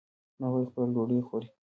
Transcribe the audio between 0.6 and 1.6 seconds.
خپله ډوډۍ خوري